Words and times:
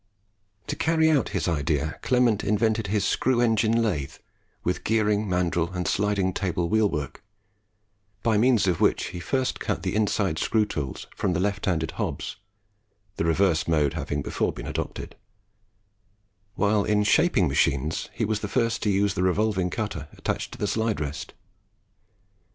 To 0.65 0.75
carry 0.75 1.11
out 1.11 1.29
his 1.29 1.47
idea, 1.47 1.99
Clement 2.01 2.43
invented 2.43 2.87
his 2.87 3.05
screw 3.05 3.39
engine 3.39 3.83
lathe, 3.83 4.13
with 4.63 4.83
gearing, 4.83 5.29
mandrill, 5.29 5.69
and 5.73 5.87
sliding 5.87 6.33
table 6.33 6.67
wheel 6.69 6.89
work, 6.89 7.23
by 8.23 8.35
means 8.35 8.65
of 8.65 8.81
which 8.81 9.09
he 9.09 9.19
first 9.19 9.59
cut 9.59 9.83
the 9.83 9.93
inside 9.93 10.39
screw 10.39 10.65
tools 10.65 11.05
from 11.15 11.33
the 11.33 11.39
left 11.39 11.67
handed 11.67 11.91
hobs 11.91 12.37
the 13.17 13.25
reverse 13.25 13.67
mode 13.67 13.93
having 13.93 14.23
before 14.23 14.51
been 14.51 14.65
adopted, 14.65 15.15
while 16.55 16.83
in 16.83 17.03
shaping 17.03 17.47
machines 17.47 18.09
he 18.11 18.25
was 18.25 18.39
the 18.39 18.47
first 18.47 18.81
to 18.81 18.89
use 18.89 19.13
the 19.13 19.21
revolving 19.21 19.69
cutter 19.69 20.07
attached 20.13 20.51
to 20.53 20.57
the 20.57 20.65
slide 20.65 20.99
rest. 20.99 21.35